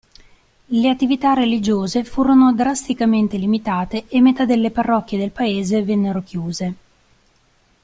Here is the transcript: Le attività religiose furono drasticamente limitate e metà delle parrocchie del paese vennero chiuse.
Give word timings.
Le 0.65 0.89
attività 0.89 1.33
religiose 1.35 2.03
furono 2.03 2.53
drasticamente 2.55 3.37
limitate 3.37 4.05
e 4.07 4.19
metà 4.19 4.45
delle 4.45 4.71
parrocchie 4.71 5.19
del 5.19 5.29
paese 5.29 5.83
vennero 5.83 6.23
chiuse. 6.23 6.73